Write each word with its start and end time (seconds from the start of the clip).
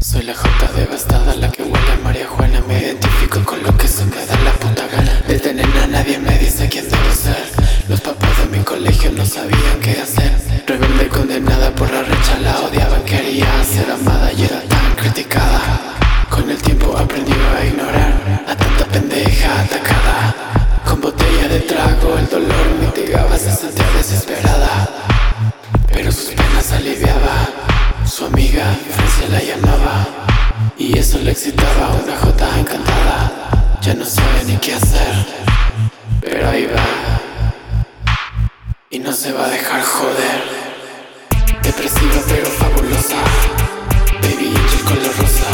Soy 0.00 0.22
la 0.22 0.36
jota 0.36 0.70
devastada, 0.76 1.34
la 1.34 1.50
que 1.50 1.64
huele 1.64 1.92
a 1.92 1.96
marihuana. 1.96 2.60
Me 2.68 2.78
identifico 2.78 3.42
con 3.44 3.60
lo 3.60 3.76
que 3.76 3.88
se 3.88 4.04
me 4.04 4.24
da 4.24 4.38
la 4.44 4.52
puta 4.52 4.86
gana. 4.86 5.20
De 5.26 5.40
tener 5.40 5.66
a 5.82 5.88
nadie 5.88 6.16
me 6.16 6.38
dice 6.38 6.68
quién 6.68 6.88
debo 6.88 7.12
ser. 7.12 7.50
Los 7.88 8.00
papás 8.00 8.30
de 8.38 8.56
mi 8.56 8.62
colegio 8.62 9.10
no 9.10 9.26
sabían 9.26 9.80
qué 9.82 10.00
hacer. 10.00 10.62
Rebelde 10.64 11.08
condenada 11.08 11.74
por 11.74 11.92
la 11.92 12.04
recha, 12.04 12.38
la 12.38 12.60
odiaban 12.60 13.02
Quería 13.02 13.64
ser 13.64 13.90
amada 13.90 14.32
y 14.32 14.44
era 14.44 14.62
tan 14.62 14.94
criticada. 14.94 15.96
Con 16.30 16.48
el 16.48 16.62
tiempo 16.62 16.96
aprendí 16.96 17.32
a 17.32 17.66
ignorar 17.66 18.44
A 18.46 18.54
tanta 18.54 18.84
pendeja 18.84 19.62
atacada. 19.62 20.36
Con 20.84 21.00
botella 21.00 21.48
de 21.48 21.60
trago 21.62 22.16
el 22.16 22.28
dolor 22.28 22.66
mitigaba, 22.80 23.36
se 23.36 23.50
sentía 23.50 23.90
desesperada. 23.96 24.49
Excitaba, 31.42 31.94
una 32.04 32.18
jota 32.18 32.58
encantada. 32.58 33.32
Ya 33.80 33.94
no 33.94 34.04
sabe 34.04 34.44
ni 34.44 34.58
qué 34.58 34.74
hacer. 34.74 35.24
Pero 36.20 36.50
ahí 36.50 36.66
va 36.66 36.84
y 38.90 38.98
no 38.98 39.10
se 39.10 39.32
va 39.32 39.46
a 39.46 39.48
dejar 39.48 39.82
joder. 39.82 40.42
Depresiva 41.62 42.20
pero 42.28 42.44
fabulosa, 42.44 43.16
baby 44.20 44.48
angel 44.48 44.84
color 44.84 45.16
rosa, 45.16 45.50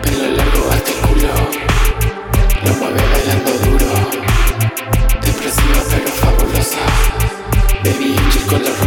pelo 0.00 0.30
largo 0.34 0.70
hasta 0.72 0.90
el 0.92 0.96
culo, 1.08 1.34
lo 2.64 2.72
mueve 2.78 3.02
bailando 3.12 3.50
duro. 3.66 3.92
Depresiva 5.20 5.80
pero 5.90 6.08
fabulosa, 6.08 6.84
baby 7.84 8.16
angel 8.16 8.44
color 8.46 8.74
rosa, 8.80 8.83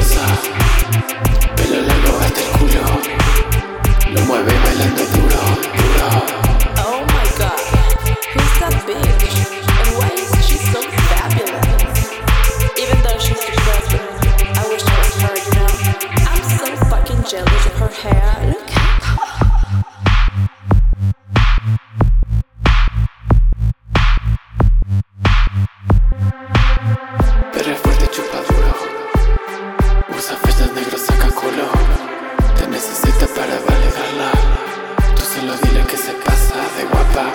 de 36.76 36.84
guapa 36.86 37.26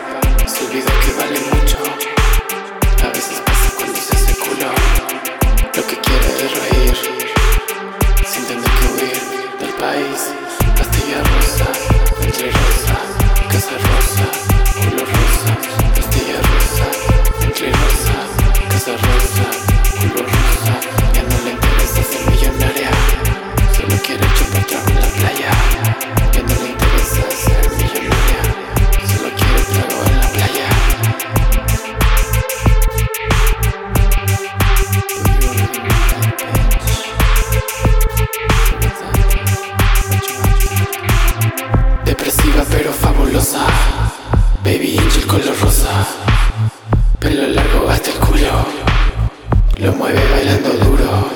Su 0.47 0.69
vida 0.69 0.93
que 1.05 1.13
vale 1.15 1.41
mucho. 1.53 1.79
A 3.05 3.09
veces 3.09 3.41
pasa 3.41 3.75
cuando 3.77 3.97
se 3.99 4.15
hace 4.15 4.35
culo 4.37 4.71
Lo 5.77 5.87
que 5.87 5.97
quiere 5.97 6.45
es 6.45 6.53
reír 6.61 6.97
Sin 8.27 8.45
tener 8.47 8.65
que 8.65 8.87
huir 8.93 9.59
del 9.61 9.73
país 9.75 10.35
Pastilla 10.77 11.23
rosa, 11.23 11.92
Lo 49.83 49.93
mueve 49.95 50.21
bailando 50.31 50.69
duro 50.85 51.29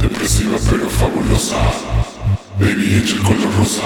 Depresiva 0.00 0.58
pero 0.68 0.90
fabulosa. 0.90 1.56
Baby 2.58 2.96
angel 2.96 3.22
color 3.22 3.56
rosa. 3.56 3.82